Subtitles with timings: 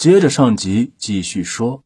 [0.00, 1.84] 接着上集继续说，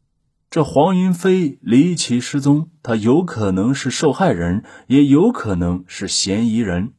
[0.48, 6.92] 这黄云飞离奇失踪，他有可能是受害人，也有可能是嫌疑人。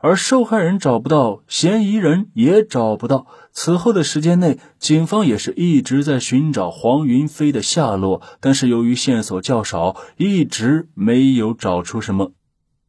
[0.00, 3.26] 而受害人找不到，嫌疑人也找不到。
[3.52, 12.32] 此后的时间内，警方也是一直在寻找黄云飞的下落，但是由于线索较少，一直没有找出什么。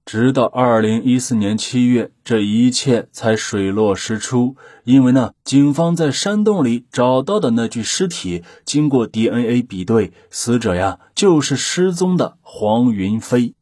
[0.05, 4.55] 直到二零一四年七月，这一切才水落石出。
[4.83, 13.55] 因为呢，警方在山洞里找到的那具尸体，经过 DNA 比对，死者呀就是失踪的黄云飞。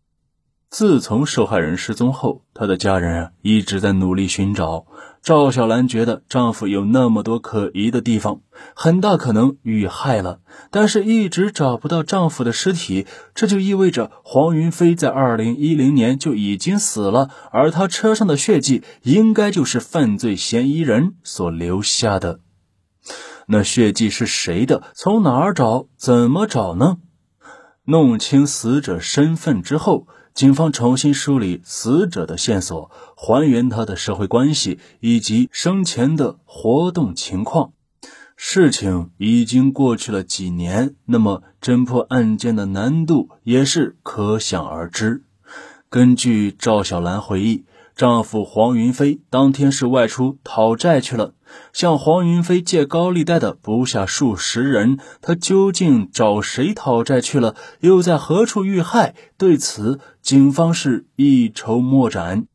[0.69, 4.85] 自从受害人失踪后，他的家人啊一直在努力寻找。
[5.23, 8.41] 赵小兰觉得丈夫有那么多可疑的地方，
[8.73, 10.39] 很大可能遇害了，
[10.71, 22.39] 但是一直找不到丈夫的尸体，这就意味着黄云飞在二零一零年就已经死了，而他车上的血迹应该就是犯罪嫌疑人所留下的。
[23.45, 24.81] 那血迹是谁的？
[24.95, 25.85] 从哪儿找？
[25.97, 26.97] 怎么找呢？
[27.86, 30.08] 弄清死者身份之后。
[30.33, 37.73] 警方重新梳理死者的线索，还原他的社会关系以及生前的活动情况。
[38.35, 45.23] 事情已经过去了几年，那么侦破案件的难度也是可想而知。
[45.89, 47.65] 根据赵小兰回忆。
[47.93, 51.35] 丈夫黄云飞当天是外出讨债去了，
[51.73, 57.55] 向黄云飞借高利贷的不下数十人，他究竟找谁讨债去了？
[57.80, 59.16] 又在何处遇害？
[59.38, 62.45] 对此，警方是一筹莫展。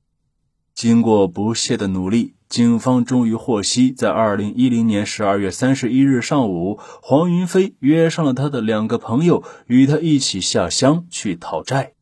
[0.74, 11.94] 经过不懈的努力，警方终于获悉，在二零一零年十二月三十一日上午，黄云飞约上了他的两个朋友，与他一起下乡去讨债。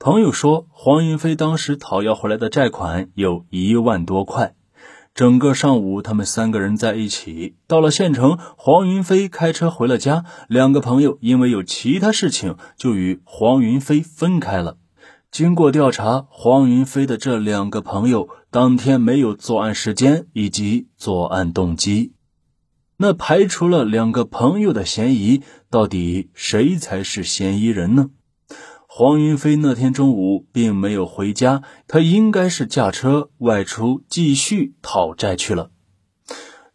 [0.00, 4.55] 朋友说，黄云飞当时讨要回来的债款有一万多块。
[5.16, 7.56] 整个上午，他们三个人在一起。
[7.66, 10.26] 到了县城，黄云飞开车回了家。
[10.46, 14.76] 两个朋友因为有其他事情，就与黄云飞分开了。
[15.30, 22.12] 经过调查，黄云飞的这两个朋友当天没有作案时间以及作案动机。
[22.98, 25.40] 那排除了两个朋友的嫌疑，
[25.70, 28.10] 到底谁才是嫌疑人呢？
[28.98, 35.70] 黄云飞那天中午并没有回家，他应该是驾车外出继续讨债去了。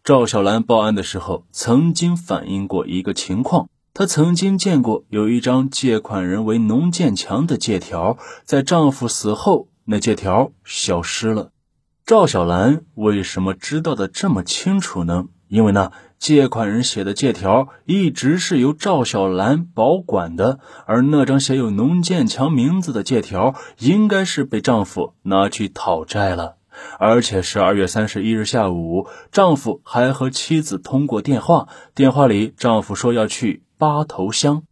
[0.04, 11.50] 赵小兰报案的时候曾经反映过一个情况，她曾经见过有一张借款人为农建强的借条，在丈夫死后，那借条消失了。
[12.06, 15.24] 赵小兰为什么知道的这么清楚呢？
[15.48, 15.90] 因为呢。
[16.22, 26.58] 借款人写的借条一直是由赵小兰保管的，而那张写有农建强名字的借条，应该是被丈夫拿去讨债了。
[27.00, 34.62] 而且十二月三十一日下午，丈夫还和妻子通过电话，电话里丈夫说要去八头乡。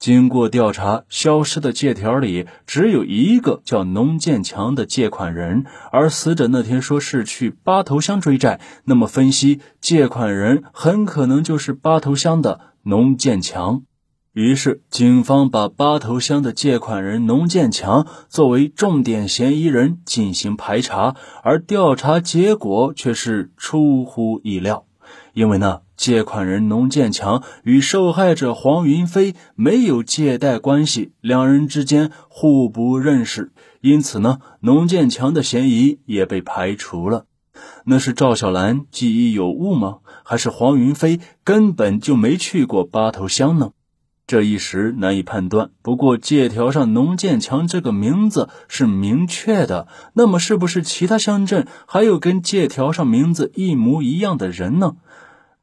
[0.00, 13.82] 经过调查，消失的借条里只有一个叫农建强的借款人，而死者那天说是去八头乡追债，那么分析，借款人很可能就是八头乡的农建强。
[14.32, 24.86] 于是，警方把八头乡的借款人农建强作为重点嫌疑人进行排查，而调查结果却是出乎意料，
[25.34, 25.80] 因为呢。
[26.00, 37.26] 借款人农建强与受害者黄云飞没有借贷关系，两人之间互不认识，因此呢，农建强的嫌疑也被排除了。
[37.84, 39.98] 那是赵小兰记忆有误吗？
[40.24, 43.72] 还是黄云飞根本就没去过八头乡呢？
[44.30, 45.70] 这一时难以判断。
[45.82, 54.94] 不过借条上农建强这个名字是明确的，那么是不是其他乡镇还有跟借条上名字一模一样的人呢？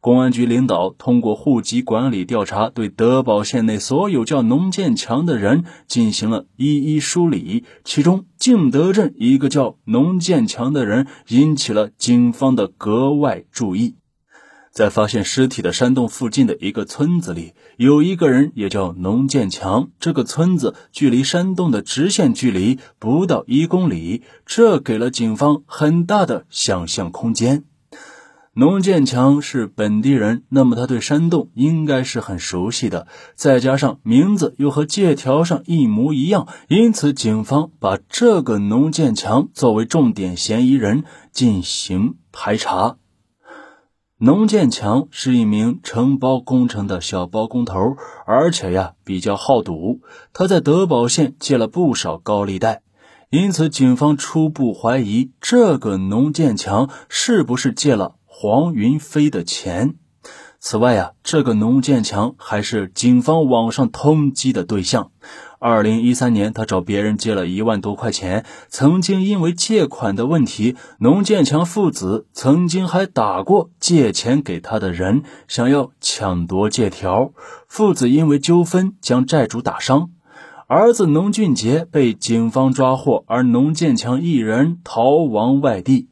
[0.02, 7.64] 公安局领导通过户籍管理调查，对德保县内所有叫农建强的人进行了一一梳理。
[7.86, 13.96] 其中，敬德镇一个叫农建强的人引起了警方的格外注意。
[14.78, 19.90] 在发现尸体的山洞附近的一个村子里，有一个人也叫农建强。
[20.00, 27.64] 这个村子距离山洞的直线距离不到一公里，这给了警方很大的想象空间。
[28.54, 33.08] 农建强是本地人，那么他对山洞应该是很熟悉的。
[33.34, 42.98] 再加上名字又和借条上一模一样，因此警方把这个农建强作为重点嫌疑人进行排查。
[44.20, 50.02] 农建强是一名承包工程的小包工头，而且呀比较好赌，
[50.34, 52.82] 他在德保县借了不少高利贷，
[53.30, 58.16] 因此警方初步怀疑这个农建强是不是借了。
[58.26, 59.94] 黄云飞的钱，
[60.60, 65.12] 此外呀，这个农建强还是警方网上通缉的对象。
[65.60, 68.46] 二零一三年，他找别人借了一万多块钱。
[68.70, 77.32] 曾经因为借款的问题，农建强父子曾经还打过借钱给他的人，想要抢夺借条。
[77.68, 80.12] 父子因为纠纷将债主打伤，
[80.68, 86.10] 儿子农俊杰被警方抓获，而农建强一人逃亡外地。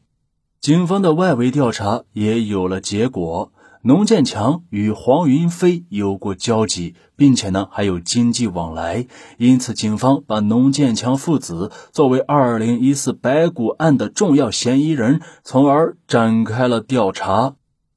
[0.60, 3.52] 警方的外围调查也有了结果。
[3.86, 9.06] 农建强与黄云飞有过交集，并且呢还有经济往来，
[9.38, 17.54] 因此警方把农建强父子作为二零一四白骨案的重要嫌疑人，从而展开了调查。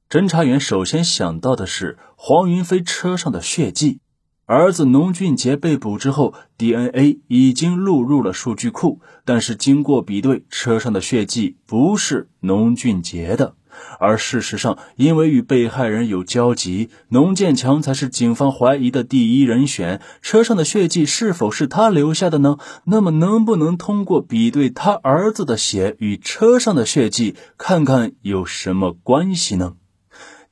[0.08, 3.98] 侦查员首先想到的是黄云飞车上的血迹。
[4.46, 13.56] 儿子农俊杰被捕之后，DNA 已经录入了数据库，但是经过比对，车上的血迹不是农俊杰的。
[13.98, 20.00] 而事实上，因为与被害人有交集，农建强才是警方怀疑的第一人选。
[20.22, 22.58] 车上的血迹是否是他留下的呢？
[22.84, 29.74] 那么，能不能通过比对他儿子的血与车上的血迹，看看有什么关系呢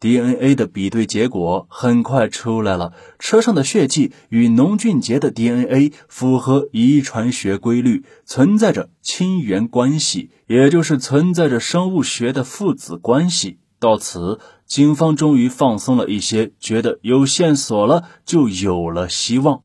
[0.01, 13.59] ？DNA 的比对结果很快出来了，车上的血迹与农俊杰的 DNA 符合遗传学规律，存在着亲缘关系，也就是存在着生物学的父子关系。
[13.81, 19.63] 到此，警方终于放松了一些，觉得有线索了，就有了希望。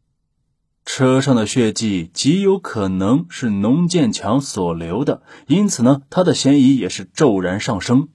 [0.85, 8.09] 车上的血迹极有可能是农建强所留的，因此呢，他的嫌疑也是骤然上升。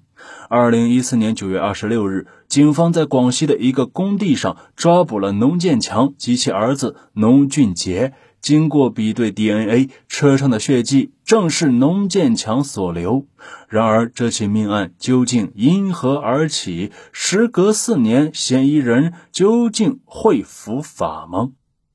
[0.49, 8.15] 二零一四年九月二十六日，警方在广西的一个工地上抓捕了农建强及其儿子农俊杰。
[8.41, 13.27] 经过比对 DNA，车上的血迹正是农建强所留。
[13.69, 16.93] 然而，这起命案究竟因何而起？
[17.13, 21.51] 时隔四年，嫌疑人究竟会伏法吗？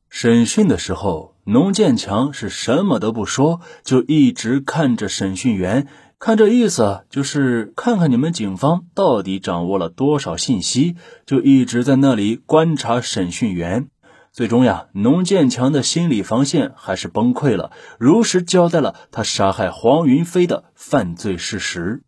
[0.10, 5.88] 审讯的时候，农建强是什么都不说，就一直看着审讯员。
[6.26, 13.90] 看这意思，就是看看你们警方到底掌握了多少信息，就一直在那里观察审讯员。
[14.32, 22.04] 最终呀，农建强的心理防线还是崩溃了，如实交代了他杀害黄云飞的犯罪事实。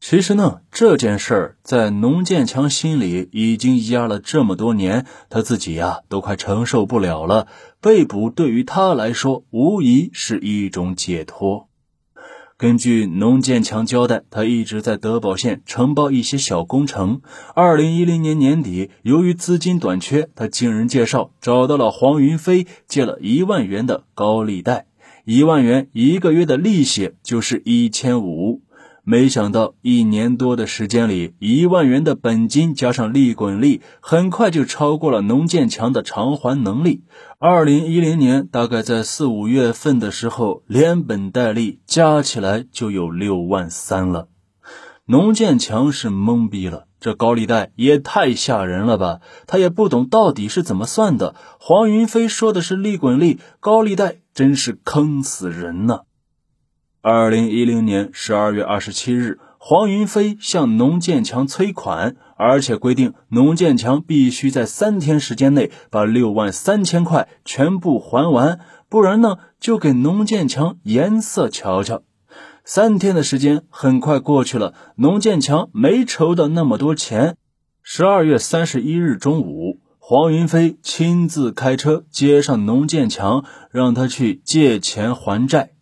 [0.00, 7.48] 其实呢，这件事儿在农建强心里已经压了这么多年，他自己呀都快承受不了了。
[7.80, 11.70] 被捕对于他来说，无疑是一种解脱。
[12.56, 17.20] 根据农建强交代，他一直在德保县承包一些小工程。
[17.54, 24.86] 二零一零年年底，由于资金短缺，他经人介绍找到了黄云飞，借了一万元的高利贷，
[25.24, 28.62] 一万元一个月的利息就是一千五。
[29.06, 37.04] 没想到一年多的时间里，一万元的本金加上利滚利，很快就超过了农建强的偿还能力。
[37.38, 44.28] 二零一零年，大概在四五月份的时候，连本带利加起来就有六万三了。
[45.04, 49.20] 农建强是懵逼了，这高利贷也太吓人了吧！
[49.46, 51.34] 他也不懂到底是怎么算的。
[51.60, 56.04] 黄云飞说的是利滚利，高利贷真是坑死人呢。
[57.06, 72.00] 二零一零年十二月二十七日，黄云飞向农建强催款，而且规定农建强必须在三天时间内把六万三千块全部还完，不然呢就给农建强颜色瞧瞧。
[72.64, 77.36] 三天的时间很快过去了，农建强没筹到那么多钱。
[77.82, 85.72] 十二月三十一日中午，黄云飞亲自开车接上农建强，让他去借钱还债。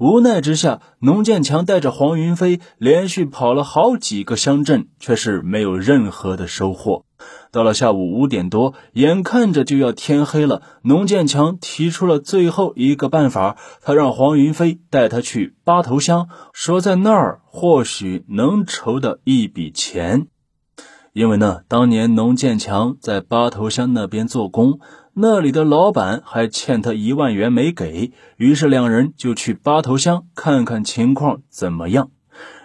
[0.00, 7.04] 无奈之下，农建强带着黄云飞连续跑了好几个乡镇，却是没有任何的收获。
[7.52, 20.28] 到了下午五点多，眼看着就要天黑了，农建强提出了最后一个办法，他让黄云飞带他去八头乡，说在那儿或许能筹到一笔钱。
[21.12, 24.78] 因为呢，当年农建强在八头乡那边做工。
[25.14, 32.10] 那里的老板还欠他一万元没给，于是两人就去八头乡看看情况怎么样。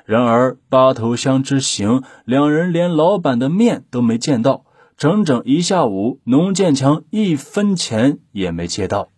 [0.05, 9.09] 然而八头乡之行，两人连老板的面都没见到，整整一下午，农建强一分钱也没借到。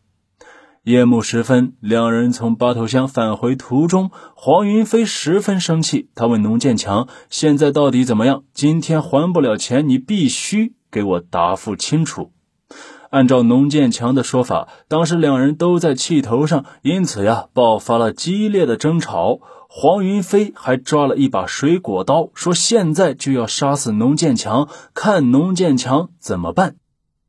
[0.84, 8.46] 夜幕时分，两人从八头乡返回途中，黄云飞十分生气，他问农建强：“现在到底怎么样？
[8.54, 12.32] 今天还不了钱，你必须给我答复清楚。”
[13.10, 19.40] 按照农建强的说法，当时两人都在气头上，因此呀，爆发了激烈的争吵。
[19.70, 26.76] 黄云飞还抓了一把水果刀，说现在就要杀死农建强，看农建强怎么办。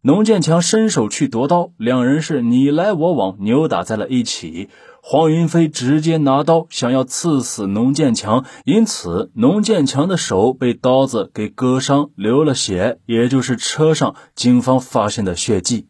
[0.03, 4.69] 农建强伸手去夺刀，两人是你来我往，扭打在了一起。
[5.03, 15.89] 黄云飞直接拿刀想要刺死农建强，因此农建强的手被刀子给割伤，流了血，也就是车上警方发现的血迹。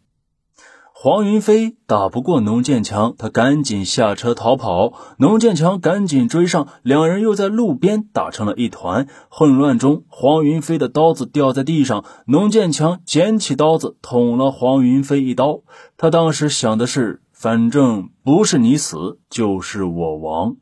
[1.00, 4.95] 黄云飞打不过农建强，他赶紧下车逃跑。
[5.19, 9.07] 农建强赶紧追上，两人又在路边打成了一团。
[9.29, 15.61] 混乱中，黄云飞的刀子掉在地上，农建强捡起刀子捅了黄云飞一刀。
[15.97, 20.57] 他当时想的是，反正不是你死，就是我亡。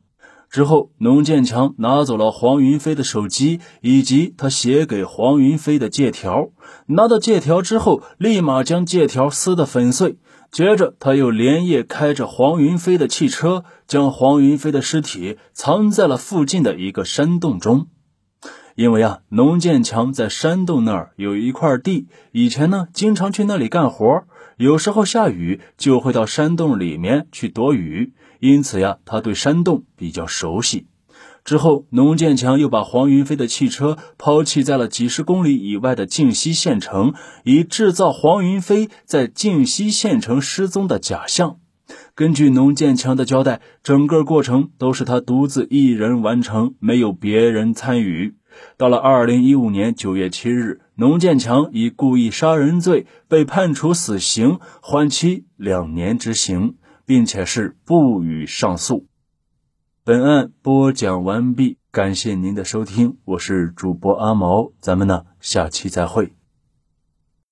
[0.50, 6.50] 之后，农建强拿走了黄云飞的手机以及他写给黄云飞的借条。
[6.88, 10.18] 拿到借条之后，立马将借条撕得粉碎。
[10.52, 17.86] 接着，他又连夜开着黄云飞的汽车，将黄云飞的尸体藏在了附近的一个山洞中。
[18.76, 24.24] 因为啊，农建强在山洞那儿有一块地，以前呢经常去那里干活，
[24.58, 28.12] 有时候下雨就会到山洞里面去躲雨。
[28.38, 30.86] 因此呀，他对山洞比较熟悉。
[31.42, 37.14] 之后，农建强又把黄云飞的汽车抛弃在了几十公里以外的靖西县城，
[37.44, 41.56] 以制造黄云飞在靖西县城失踪的假象。
[42.14, 48.34] 根据农建强的交代，整个过程都是他独自一人完成，没有别人参与。
[48.76, 56.76] 到了二零一五年九月七日，农建强以故意杀人罪被判处死刑，缓期两年执行。
[57.06, 59.06] 并且是不予上诉。
[60.02, 66.32] 本案播讲完毕，感谢您的收听，我是主播阿毛，咱们呢下期再会。